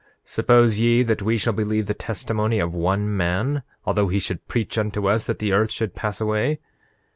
Suppose 0.25 0.79
ye 0.79 1.03
that 1.03 1.21
we 1.21 1.37
shall 1.37 1.53
believe 1.53 1.85
the 1.85 1.93
testimony 1.93 2.57
of 2.57 2.73
one 2.73 3.15
man, 3.15 3.61
although 3.85 4.07
he 4.07 4.17
should 4.17 4.47
preach 4.47 4.75
unto 4.75 5.07
us 5.07 5.27
that 5.27 5.37
the 5.37 5.53
earth 5.53 5.69
should 5.69 5.93
pass 5.93 6.19
away? 6.19 6.59